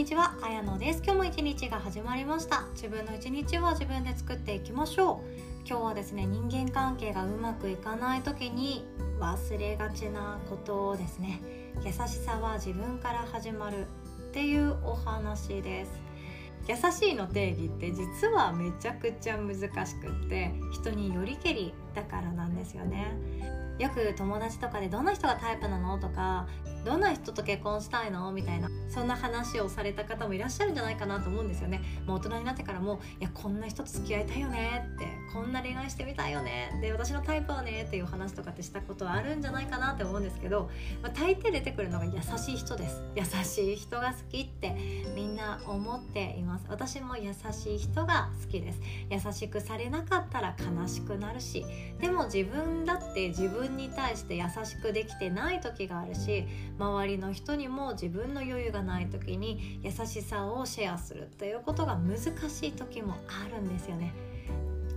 [0.00, 1.02] にちは、あやのです。
[1.04, 2.64] 今日も一日が始まりました。
[2.72, 5.68] 自分の一日は自分で作っていきましょう。
[5.68, 8.86] 今日はですね人間関係がうまくいかない時に
[9.20, 11.42] 忘れがちなことをですね。
[11.84, 13.86] 優しさは自分から始まる。
[14.30, 15.92] っていうお話です。
[16.66, 23.18] 優しいの定義って実はめちゃくちゃ難しくって人によりけりだからなんですよね。
[23.80, 25.98] よく友達とかでどんな人がタイプなの？
[25.98, 26.46] とか
[26.84, 28.30] どんな人と結婚したいの？
[28.30, 31.80] みたいなそんな話をされた方もいらっしゃるんじゃないかなと思うんですよね。
[32.06, 40.68] もう大人になってからもいやこんな人と付き合いたいよねってこんな恋愛してみたいよねで私のタイプはねっていう話とかってしたことはあるんじゃないかなって思うんですけど、
[41.02, 43.02] まあ、大抵出てくるのが優しい人です。
[43.16, 44.76] 優しい人が好きって
[45.14, 46.66] みんな思っています。
[46.68, 48.80] 私も優しい人が好きです。
[49.08, 51.64] 優しくされなかったら悲しくなるし
[52.00, 56.46] でも自分だって自分分に対して優しくできてない時があるし
[56.78, 64.12] 周りの人にも自分の余裕がない時に優しさをシェアするということが難しい時もあるんですよね。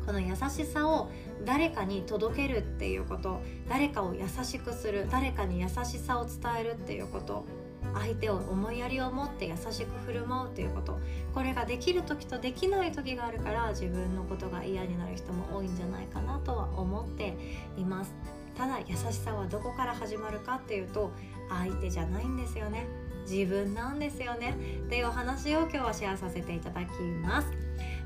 [0.05, 1.09] この優しさを
[1.45, 3.39] 誰かに届けるっていうこと
[3.69, 7.45] 誰かを優しくする誰かに優しさを伝えるっていうこと
[7.93, 10.99] 相手を思いやりを持って優しく振る舞うということ
[11.33, 17.37] これができる時とできない時があるから自分のことが嫌になる人も多いんじゃないかなとは思って
[17.77, 18.13] います
[18.55, 21.11] ただ優しさはどこから始まるかっていうと
[21.49, 22.87] 相手じゃないんですよね。
[23.29, 24.55] 自分なんですよね。
[24.85, 27.47] っていうお話を今日はシェアさせていただきます。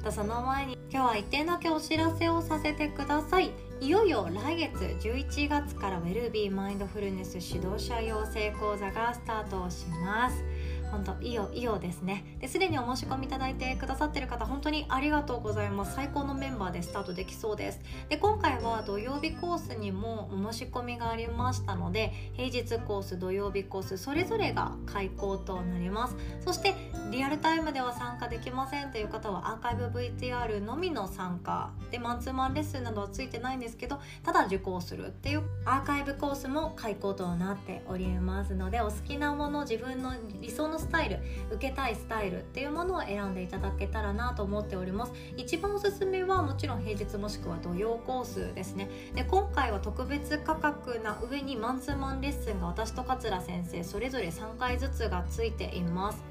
[0.03, 3.51] とその前に今日は1点だけお知らせをさせてください。
[3.79, 4.73] いよいよ来月
[5.07, 10.43] 11月からウェルビーマインドフルネス指導者養成講座がスタートします。
[10.91, 12.37] 本当いよいよですね。
[12.39, 15.95] ですでにお申し込みいただいてくださってる方本当にありがとうございます。
[15.95, 17.79] 最高のメンバーでスタートできそうです。
[18.09, 26.15] で今回は土曜日コースにもお申し込みがありましたので平日コース土曜日コースそれぞれが開講となります。
[26.43, 26.73] そして
[27.11, 41.19] リアルタイムでは参加できませんという方はアーカイブ VTR のみの参加でマンツーマンレッスンなどはついてないんですけどただ受講するっていうアーカイブコースも開講となっておりますのでお好きなもの自分の理想ののスタイル
[41.51, 45.11] 受けたいスタイルっていうものを選んでいただけたらなと思っております。
[45.35, 48.89] 一番おすすめはもちろん平日もしくは土曜コースですね。
[49.15, 56.23] で今回は特別価格な上にマンツーマンレッスンが私と桂先生それぞれ3回ずつがついています。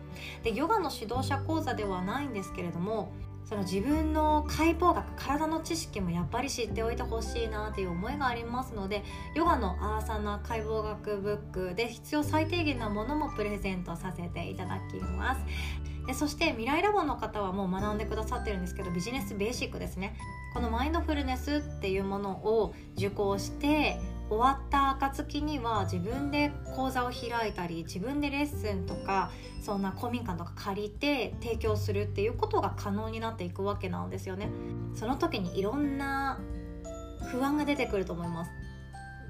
[0.45, 3.13] でヨガの指導者講座ではないんですけれども
[3.49, 15.41] その自分の解剖学体の知識もやっぱり知っておいてほしいなという思いがありますのでヨガのアーサナ解剖学ブックで必要最低限なものもプレゼントさせていただきます。
[16.07, 20.17] でそして未来ラボの方はもう学んでくださってるんですけどビジネスベーシックですね。
[20.55, 29.31] このマインドフルネスっていうものを受講して終わった暁には自分で講座を開いたり自分でレッスンとか
[29.63, 34.51] そんな公民館とか借りて提供するっていうことが可能になっていくわけなんですよね。
[34.95, 36.41] その時にいろんな
[37.31, 38.51] 不安が出てくると思います。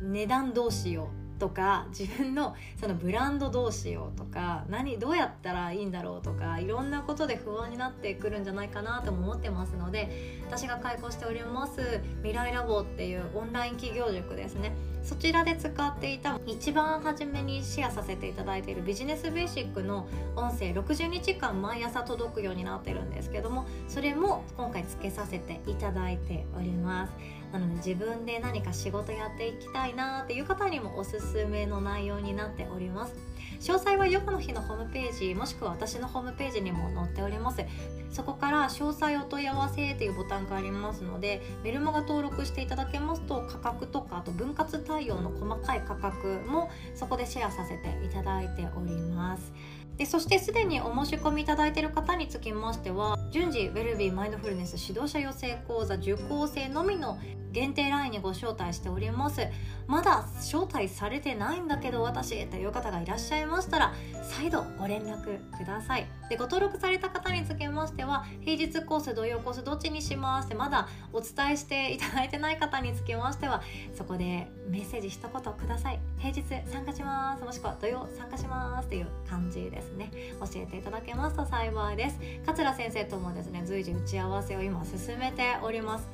[0.02, 1.25] 値段どうしよう。
[1.38, 14.72] とか自分のそのブランドどうしようとか何どうやったらいいんだろうとかいろんなことで不安になってくるんじゃないかなとも思ってますので私が開講しております未来ラボっていうオンライン企業塾ですね。
[15.06, 27.12] そちらで使っていた一番初めにシェアさせていただいているビジネスベーシックの音声60日間毎朝届くようになってるんですけどもそれも今回つけさせていただいております。
[27.52, 33.14] なので自分で何か仕事やっていきたいなっていう方にもおすすめの内容になっております。
[33.60, 37.64] 詳細はヨガの日のホームページもしくは私のホームページにも載っております。
[38.10, 49.52] そこから詳細お問い合わせというボタンがありますのでメルマガ登録していただけますと価格とかあと分割対応の細かい価格もそこでシェアさせていただいております。
[49.96, 57.18] でそしてすでにお申し込みいただいている方につきましては順次ウェルビーマインドフルネス指導者養成講座受講生のみの
[57.56, 59.40] 限定 LINE にご招待しております。
[59.86, 66.06] まだ招待されてないんだけど私という方がいらっしゃいましたら再度ご連絡ください。
[66.28, 73.62] でご登録された方につきましては平日コース土曜コースどっちにしますってまだお伝えしていただいてない方につきましては
[73.94, 76.00] そこでメッセージ一言ください。
[76.18, 77.44] 平日参加します。
[77.44, 80.10] もしくは土曜参加しますっていう感じですね。
[80.40, 82.18] 教えていただけますと幸いです。
[82.44, 86.06] 桂先生ともですね随時打ち合わせを今進めております。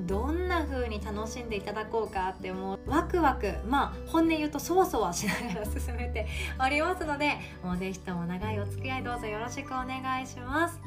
[0.00, 6.26] どんな風に楽しんでいただこうかってもうワクワクまあ本音言うとそわそわしながら進めて
[6.64, 10.80] おりますのでもうぜひとも長いお付き合いどうぞよろしくお願いします。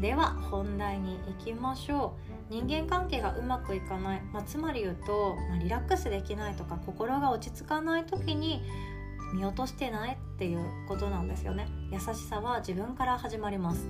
[0.00, 2.16] では本題に行きましょ
[2.50, 2.52] う。
[2.52, 8.64] 人間関係がうまくいかない、まあ、つまり言うと、まあ、リラックスできないとか心が落ち着かない時に
[9.32, 11.68] 見落としてないっていうことなんですよね。
[11.92, 13.84] 優しさは自分から始まります。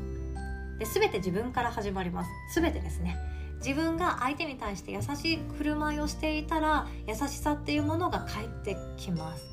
[0.79, 2.31] で全て自分から始まります。
[2.55, 3.17] 全てですね。
[3.61, 9.45] 自分が相手に対して優しい振る舞いをしていたら優しさっていうものが返ってきます。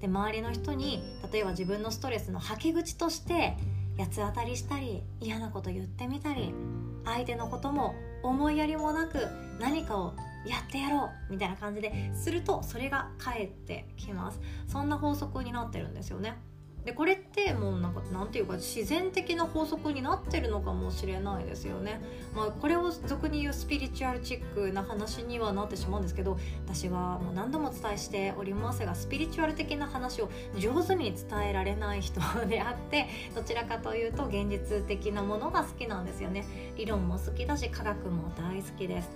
[0.00, 1.02] で周りの人に
[1.32, 3.56] 例えば自分のストレスの吐き口として
[3.98, 6.52] 八つ当たりしたり嫌なこと言ってみたり
[7.04, 9.28] 相手のことも思いやりもなく
[9.60, 10.14] 何かを
[10.46, 14.40] やってやろうみたいな感じでするとそれが返ってきます。
[14.66, 16.36] そんな法則になってるんですよね。
[16.84, 22.00] でこれってもうなんかなんていうか自然的な法則になってるのかもしれないですよね。
[22.34, 36.44] まあ、これを俗に言うスピリチュアルチックな話にはなってしまうんですけど私はもう何度もお伝えしておりますがスピリチュアル的な話を上手に伝えられない人であって どちらかというと現実的なものが好きなんですよね。
[36.76, 39.10] 理論も好きだし科学も大好きです。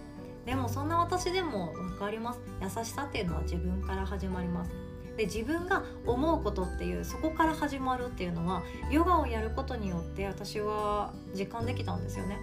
[0.44, 4.85] でもそんな私でも分かります優しさっていうのは自分から始まります
[5.16, 12.38] で自分が思うことっていうそこから始まるっていうのはヨガをやることによって私は実感できたんですよね。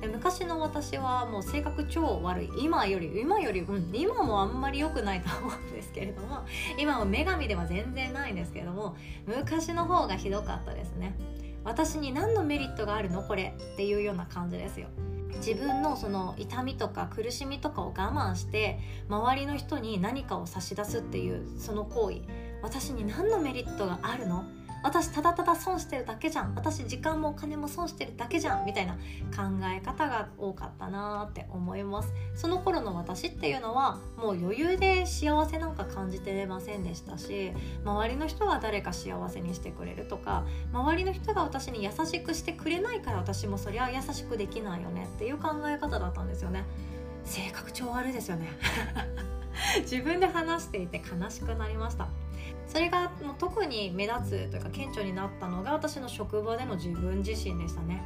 [0.00, 6.44] で昔の私はもう性格超悪い今より今より、うん、今もあんまり良くないと思うんですけれども
[6.78, 8.96] 今は女神では全然ないんですけれども
[9.26, 11.16] 昔の方がひどかったですね。
[11.62, 13.22] 私に何のメリットがあるの？
[13.22, 14.88] これっていうような感じですよ。
[15.36, 18.78] 自分のその痛みとか苦しみとかを我慢して
[19.08, 22.22] 周りの人に何かを差し出すっていうその行為。
[22.62, 24.44] 私に何のメリットがあるの？
[24.84, 26.54] 私ただただ損してるだけじゃん。
[26.54, 28.66] 私時間もお金も損してるだけじゃん。
[28.66, 28.92] みたいな
[29.34, 29.42] 考
[29.74, 32.12] え方が多かったなって思います。
[32.34, 37.52] その頃の私っていうのはもう余裕で幸せなんか感じてませんでしたし
[37.84, 45.08] 周りの人が誰か幸せにしてくれるとか周りの人が私に優しくしてくれないから私もそりゃ優しくできないよね。
[45.14, 46.64] っていう考え方だったんですよね。
[47.24, 48.48] 性格超悪いですよね。
[49.80, 52.08] 自分で話していて悲しくなりました。
[52.66, 58.02] それがもう特に目立つというか顕著になったのが私の職場での自分自身でしたね。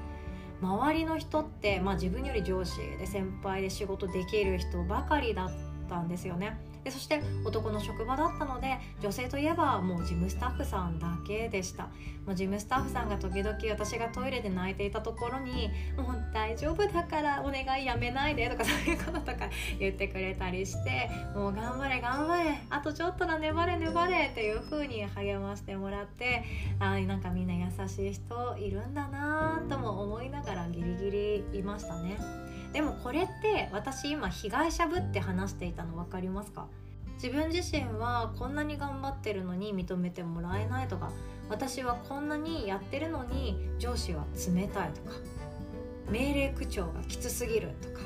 [0.60, 5.50] 周りの人って、まあ、自分より上司で先輩で仕事できる人ばかりだっ
[5.88, 6.58] たんですよね。
[6.84, 11.84] でそして男の職場だったので女性といえばもう事務スタッフさんだけでした
[12.26, 19.48] もう事務スタッフさんが時々私がトイレで泣いていたところに「もう大丈夫だからお願いやめないで」とかそういうこととか
[19.78, 26.44] 言ってくれたりして「もう頑張れ頑張れあとちょっとだ粘れ粘れ」っていう風に励ましてもらって
[26.78, 31.10] あなんかみんな優しい人いるんだなとも思いながらギリギ
[31.52, 32.18] リいましたね。
[32.72, 36.66] でもこれって私今被害者ぶって話していたの分かりますか？
[37.14, 41.10] 自分自身はこんなに頑張ってるのに認めてもらえないとか
[41.48, 44.24] 私はこんなにやってるのに上司は
[44.54, 45.16] 冷たいとか
[46.10, 48.00] 命令口調がきつすぎるとか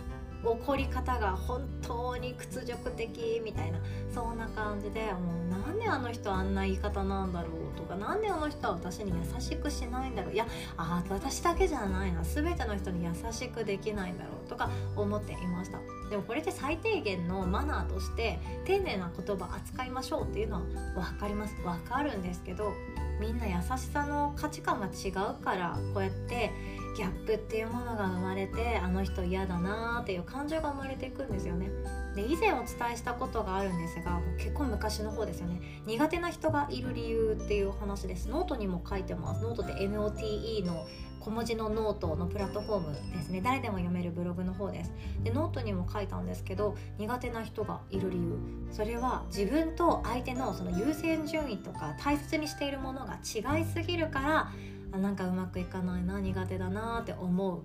[0.44, 3.78] 怒り方が本当に屈辱的みたいな
[4.12, 5.18] そんな感じでも
[5.48, 10.46] うなんであの人あんな言い方なんだろうとかなんであの人は私に優しくしないんだろういや
[10.76, 15.78] あ私だけじゃないな全ての人に優しくできないんだろうとか思っていました。
[16.10, 20.62] でもこれって最低限のマナーとして丁寧な言葉扱いましょうっていうのは
[20.94, 21.54] 分かります。
[21.64, 22.72] 分かるんですけど
[23.18, 26.50] みんな優しさの価値観が違うからこうやって
[26.94, 31.70] ギャップっていうものが生まれてあの人嫌だなーっていう感情が生まれていくんですよね。
[32.14, 35.60] で以前お伝えしたことがあるんですが結構昔の方ですよね。
[35.86, 38.28] 苦手な人がいる理由っていう話です。
[38.28, 39.42] ノートにも書いてます。
[39.42, 40.86] ノートって NOTE の
[41.20, 43.40] 小文字のノートのプラットフォームですね。
[43.40, 44.92] 誰でも読めるブログの方です。
[45.22, 48.38] でノートにも書いたんですけど苦手な人がいる理由。
[48.70, 54.52] それは自分と相手のその優先順位とか大切にしているものが違いすぎるから
[54.92, 57.62] あなんかうまくいかないな苦手だなって思う。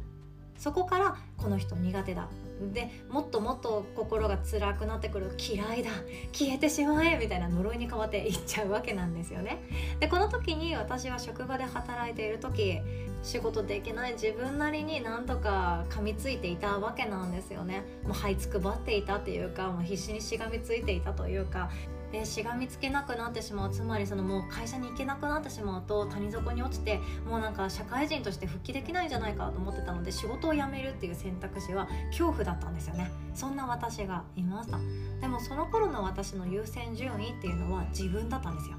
[0.58, 2.28] そこからこの人苦手だ。
[2.74, 5.32] でもっともっと心が辛くなってくる。
[5.38, 5.92] 嫌いだ。
[6.32, 7.18] 消えてしまえ。
[7.20, 9.60] みたいな呪いに変わっていっちゃうわけなんですよね。
[10.00, 12.80] でこの時に私は職場で働いている時
[13.22, 14.14] 仕事できない。
[14.14, 17.84] 自分なりになんとか噛みついていたわけなんですよね。
[18.04, 21.70] もう這いつくばっていたっていうかもう必死にしがみついていたというか
[22.12, 23.72] でしがみつけなくなってしまう。
[23.72, 33.12] つまりそのもう会社に行けなくなってしまうと谷底に落ちてもうなんか社会人として復帰できないんじゃないかと思ってたので仕事を辞めるっていう選択肢は恐怖だったんですよね。
[33.34, 34.80] そんな私がいました。
[35.22, 38.78] でもその頃の私の優先順位っていうのは自分だったんですよ。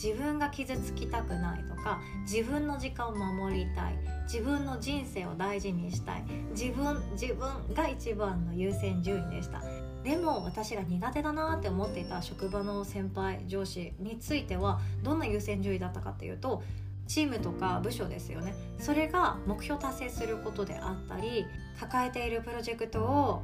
[0.00, 3.98] 自分が傷つきたくないとか自分の時間を守りたい
[4.32, 9.60] 自分の人生を大事にしたい自分自分が一番の優先順位でした。
[10.04, 16.62] でも私が苦手だなって思っていた職場の先輩上司についてはどんな優先順位だったかっていうと
[17.06, 18.54] チームとか部署ですよね。
[18.78, 21.46] それが目標達成することであったり
[21.80, 23.42] 抱えているプロジェクトを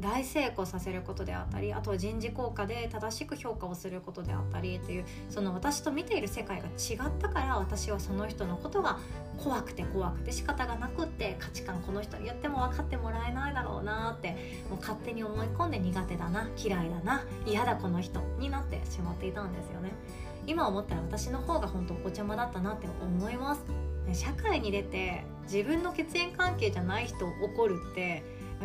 [0.00, 8.98] 大成功させることであったりあとは人事効果で正しく評価をすることであったりっていうその私と見ている世界が違ったから私はその人のことが
[9.38, 14.30] 怖くて怖くて仕方がなくって価値観この人に言っても分かってもらえないだろうなって
[14.68, 19.92] もう勝手に思い込んで苦手だな嫌いだな嫌だこの人になってしまっていたんですよね。
[20.46, 23.64] 今思ったら私の方が本当お子ちゃまだったなって思います。
[24.12, 28.22] 社会に出て自分の血縁関係じゃない人を怒るって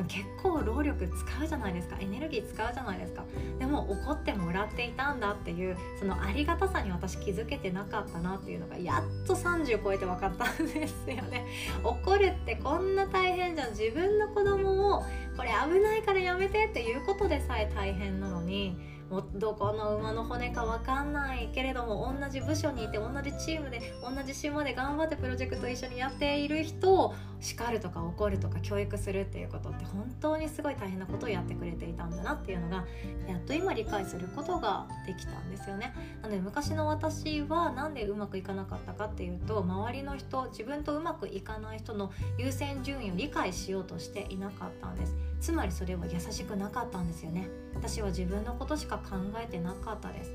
[0.08, 1.98] 結構労力使うじゃないですか。
[2.00, 3.24] エネルギー使うじゃないですか。
[3.60, 11.46] でも怒ってもらっていたんだっていうそのありがたさに私気づけてなかったなっていうのがやっと30超えて分かったんですよね。
[11.84, 13.72] 怒るってこんな大変じゃん。
[13.72, 15.04] 自分の子供を
[15.36, 18.78] これ危ないからやめてっていうことでさえ大変なのに
[19.10, 32.86] もどこの馬の骨か分かんないけれども同じ部署にいて同じチームで同じ島で頑張ってプロジェクト一緒にやっている人を叱るとか怒るとか教育するっていうことって本当にすごい大変なことをやってくれていたんだなっていうのが
[33.28, 35.94] やっと今理解することができたんですよね。
[36.22, 45.16] なので昔の私は何でうまくいかなかったかっていうと周りの人自分とうまくいかない人の優先順位を理解しようとしていなかったんです。
[45.40, 47.48] つまりそれは優しくなかったんですよね。
[47.74, 50.32] 私は自分のことしか考えてなかったです。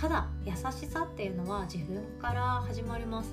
[0.00, 3.30] ただ優しさっていうのは自分から始まります。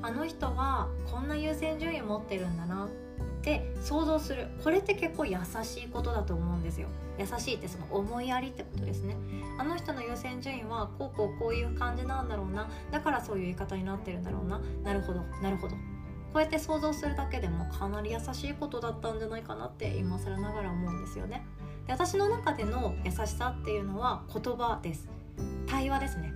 [0.00, 2.86] あの人はこんな優先順位持ってるんだな。
[2.86, 2.88] っ
[3.44, 4.46] て想像する。
[4.62, 6.88] これって結構優しいことだと思うんですよ。
[7.18, 9.16] 優しいってその思いやりってことですね。
[9.58, 12.68] あの人の優先順位はこうこうこういう感じなんだろうな。
[12.90, 14.60] だからそういう言い方になってるんだろうな。
[14.82, 15.74] なるほどなるほど。
[16.38, 21.46] うやって想像するだけでもかなり優しいことだったんじゃないかなって今更ながら思うんですよね。
[21.86, 25.08] で私の中での優しさっていうのは言葉です。
[25.66, 26.32] 対話ですね。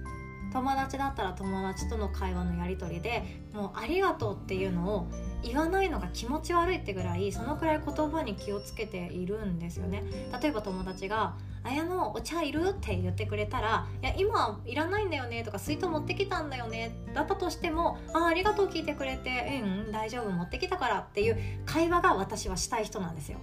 [0.52, 5.06] 友達だったら友達との会話のやり取りでもう「ありがとう」っていうのを
[5.42, 10.02] 言わないのが気持ち悪いってぐらいそのくらい言葉に気をつけているんですよね。
[10.42, 21.36] 例えば友達が綾野お茶いる?」って言ってくれたら「いや今いらないんだよね」とか「水筒持ってきたんだよね」だったとしても「あありがとう聞いてくれてうん大丈夫持ってきたから」っていう
[21.66, 23.38] 会話が私はしたい人なんですよ。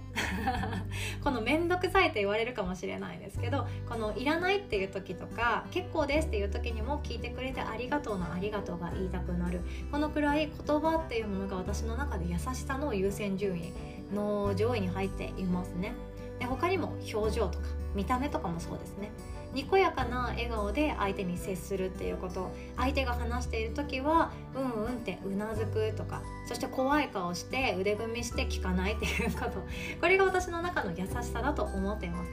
[1.22, 9.60] この面倒くさいと言われるかもしれないですけどこの「いらない」っていう時とか「結構です」っていう時にも聞いてくれて「ありがとう」の「ありがとう」が言いたくなる。
[9.90, 13.72] このくらい言葉っていうものが私の中で優しさの優先順位
[14.14, 15.94] の上位に入っていますね。
[16.38, 19.10] で他にも表情とか見た目とかもそうですね。
[19.52, 29.62] にこやかな笑顔で相手に接するっていうこと相手が話している時はうんうんってうなずくとかそして怖い顔して腕組みして聞かないっていうこと。
[30.00, 32.30] これが私の中の優しさだと思っています。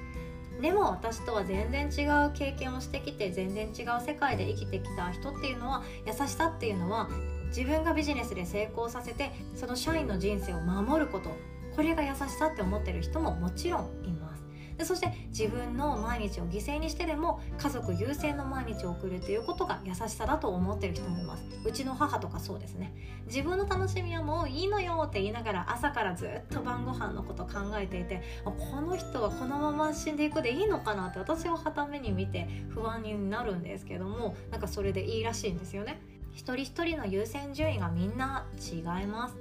[0.61, 7.09] でも私とは全然違う経験をしてきて全然違う世界で生きてきた人っていうのは優しさっていうのは
[7.55, 11.29] 自分がビジネスで成功させてその社員の人生を守ること。
[11.75, 14.43] これが優しさって思ってる人ももちろんいます。
[14.77, 21.43] でそして自分の毎日を犠牲にしてでも家族優先の毎日を送るということが優しさだと思ってる人もいます。
[21.63, 22.93] うちの母とかそうですね。
[23.27, 36.01] 自分の楽しみはもういいのよって言いながら朝からずっと晩ご飯のこと考えていてこの人はこのまま死んでいくでいいのかなって私ははために見て不安になるんですけどもなんかそれでいいらしいんですよね。
[36.33, 39.35] 一人一人の優先順位がみんな違います。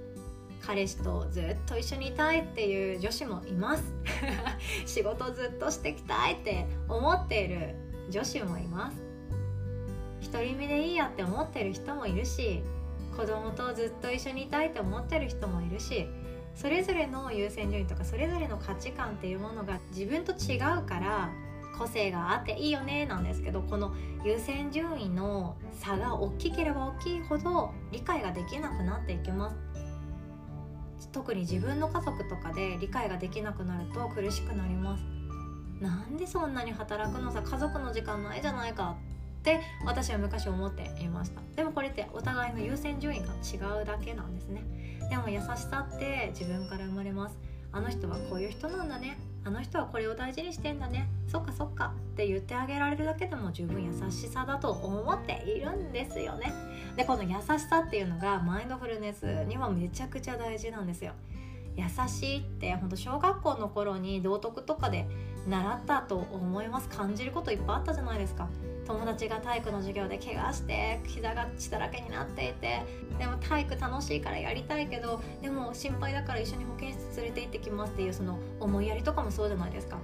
[0.65, 3.85] 彼氏とずっと一緒にいたいっていう女子もいます。
[4.87, 7.75] 仕事ずっとしてきたいって思っている
[8.11, 9.13] 女子もいます。
[10.33, 12.63] 独り身でいいやって思ってる人もいるし
[13.17, 16.07] 子供とずっと一緒にいたいって思ってる人もいるし
[16.55, 21.31] それぞれの優先順位とかそれぞれの価値観っていうものが自分と違うから
[21.79, 29.57] 個性があっていいよねなんですけどこの優先順位の差が大きければ大きいほど理解ができなくなっていきます。
[31.13, 35.05] 特に自分の家族とかで理解ができなくなると苦しくなります。
[35.81, 38.97] なんでそんなに働くのさ家族の時間ないじゃないか
[39.41, 41.41] って私は昔思っていました。
[41.57, 44.63] でもこれってお互いの優先順位が違うだけなんですね。
[45.11, 47.37] でも優しさって自分から生まれます。
[47.73, 49.19] あの人はこういう人なんだね。
[49.45, 51.09] あの人はこれを大事にしてんだね。
[51.27, 56.53] そっかそっかって言ってあげられるだけでも十分優しさだと思っているんですよね。
[56.97, 61.13] でこの優しさっていうのがマインドフルネスにはめちゃくちゃ大事なんですよ。
[61.77, 65.07] 優しいってほんと小学校の頃に道徳とかで
[65.49, 66.89] 習ったと思います。
[66.89, 68.49] 感じることいっぱいあったじゃないですか。
[68.87, 72.83] 友達が体育の授業で怪我して膝が血だらけになっていて
[73.19, 79.99] でも体育楽しいからやりたいけどでも心配だから一緒に保健室連れて行ってきますっていうその思いやりとかもそうじゃないですか。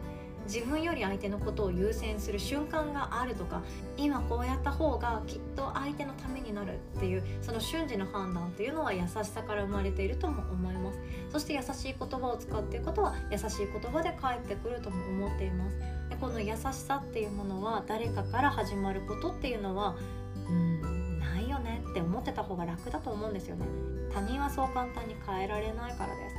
[0.49, 3.63] 自分より相手のことを優先する瞬間があるとか
[3.99, 10.99] 今こうやった方がきっと相手のためになるっていうその瞬時の判断っていうのは優しさから生まれているとも思います。
[11.31, 15.98] そして優しい言葉を使っていることは優しい言葉で返ってくるとも思っています。
[16.09, 19.97] でこの優しさっていうものは誰かから始まることっていうのは
[20.49, 23.67] うんないよねって思ってた方が楽だと思うんですよね。
[24.13, 26.37] 他人はそう簡単に変えられないからです。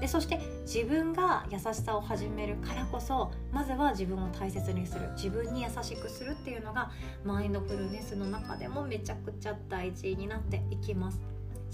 [0.00, 5.10] でそして自分が優しさを始めるからこそまずは自分を大切にする。
[5.16, 6.92] 自分に優しくするっていうのが
[7.24, 11.20] マインドフルネスの中でもめちゃくちゃ大事になっていきます。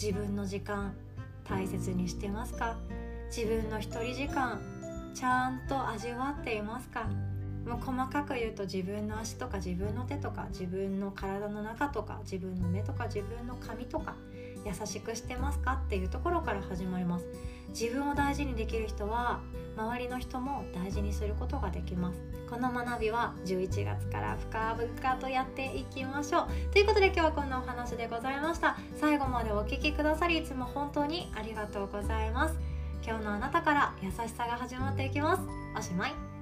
[0.00, 0.94] 自分の時間
[1.46, 2.76] 大切にしてますか？
[3.26, 4.60] 自分の一人時間
[5.14, 7.06] ちゃんと味わっていますか？
[7.66, 14.14] もう細かく言うと自分の足とか自分の手とか自分の体の中とか自分の目とか自分の髪とか
[14.66, 15.80] 優しくしてますか？
[15.86, 17.24] っていうところから始まります。
[17.68, 19.40] 自分を大事にできる人は
[19.76, 22.18] 周りの人も大事にすることができます。
[22.50, 26.72] この学びは11月から深々とやっていきましょう。
[26.72, 28.76] ということで今日はこんなお話でございました。
[29.00, 32.73] 最後までお聴きくださりいつも本当にありがとうございます。
[33.06, 35.42] 今日のあなたから優しさが始まっていきます。
[35.76, 36.33] おしまい。